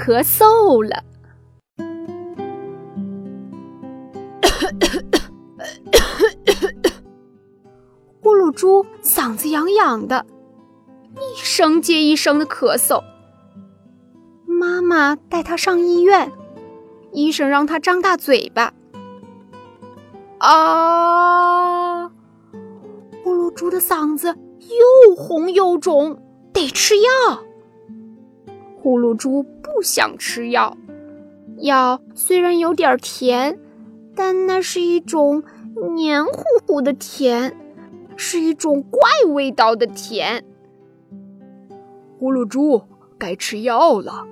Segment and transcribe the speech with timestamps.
[0.00, 1.04] 咳嗽了。
[8.22, 10.24] 呼噜猪嗓子痒痒的，
[11.16, 13.04] 一声接一声的咳嗽。
[14.46, 16.32] 妈妈带他上医院，
[17.12, 18.72] 医生让他张大嘴巴。
[20.38, 22.10] 啊！
[23.22, 26.22] 呼噜猪的嗓子又红又肿，
[26.54, 27.44] 得吃药。
[28.82, 30.74] 呼噜猪不想吃药，
[31.58, 33.58] 药虽然有点甜，
[34.16, 35.42] 但那是一种
[35.94, 37.54] 黏糊糊的甜，
[38.16, 40.46] 是一种怪味道的甜。
[42.18, 42.82] 呼噜猪
[43.18, 44.26] 该吃药了。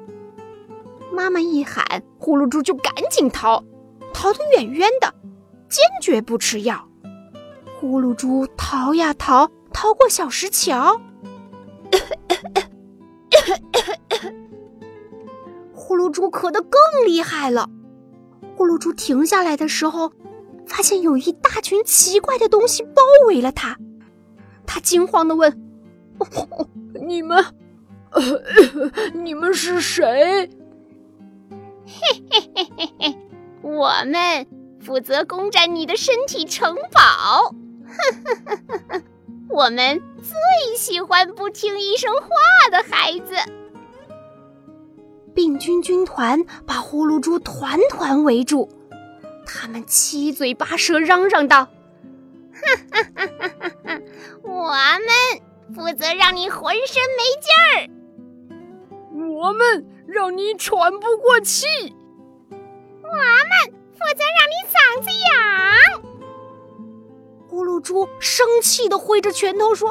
[1.12, 3.62] 妈妈一喊，呼噜猪就赶紧逃，
[4.15, 5.12] 逃得远远的，
[5.69, 6.89] 坚决不吃药。
[7.78, 10.98] 呼噜猪逃呀逃，逃过小石桥。
[15.98, 17.68] 噜猪咳得更厉害了。
[18.56, 20.12] 呼噜猪停下来的时候，
[20.66, 23.77] 发现有一大群奇怪的东西包围了他。
[24.66, 25.60] 他惊慌地问
[27.06, 27.44] ：“你们，
[29.14, 30.50] 你们是谁？”
[31.86, 33.19] 嘿嘿嘿嘿嘿，
[33.62, 34.46] 我们
[34.80, 37.54] 负责攻占你的身体城堡。
[39.48, 42.28] 我们最喜欢不听医生话
[42.70, 43.34] 的孩子。
[45.59, 48.69] 病菌军团把呼噜猪团团围住，
[49.45, 51.65] 他们七嘴八舌嚷嚷道
[52.55, 52.61] ：“哈
[52.92, 54.00] 哈哈哈哈哈！
[54.45, 55.11] 我们
[55.75, 57.91] 负责让你浑身没劲儿。
[59.37, 61.67] 我们。”让你喘不过气，
[62.50, 66.00] 我们负责让你嗓子痒。
[67.47, 69.91] 呼噜猪生气的挥着拳头说：“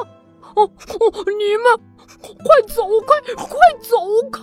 [0.56, 0.70] 哦哦，
[1.38, 1.80] 你们
[2.18, 3.46] 快走开，快
[3.80, 3.96] 走
[4.32, 4.42] 开！”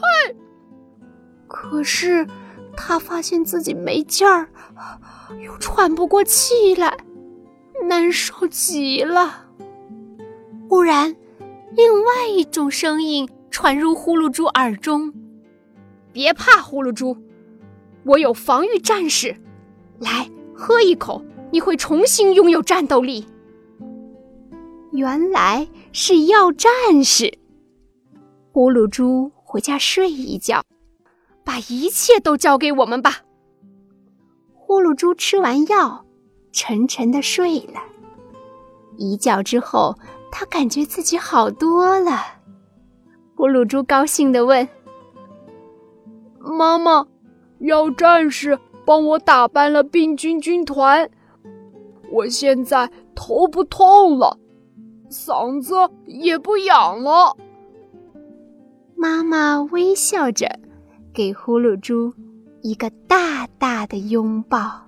[1.48, 2.28] 可是
[2.76, 4.50] 他发现自己没劲儿，
[5.44, 6.98] 又喘不过气来，
[7.88, 9.45] 难受极了。
[10.67, 11.16] 忽然，
[11.72, 15.14] 另外一种声音传入呼噜猪耳中。
[16.11, 17.17] 别怕，呼噜猪，
[18.04, 19.36] 我有防御战士，
[20.00, 23.28] 来喝一口，你会重新拥有战斗力。
[24.92, 27.38] 原来是药战士。
[28.52, 30.64] 呼噜猪回家睡一觉，
[31.45, 33.22] 把一切都交给我们吧。
[34.54, 36.04] 呼噜猪吃完药，
[36.52, 37.80] 沉沉的睡了。
[38.98, 39.95] 一觉之后，
[40.32, 42.20] 他感觉自己好多了。
[43.36, 44.67] 呼噜猪高兴地问。
[46.39, 47.05] 妈妈，
[47.60, 51.10] 药战士帮我打败了病菌军团，
[52.11, 54.38] 我现在头不痛了，
[55.10, 57.36] 嗓子也不痒了。
[58.95, 60.60] 妈妈微笑着，
[61.15, 62.14] 给呼噜猪
[62.61, 64.86] 一个大大的拥抱。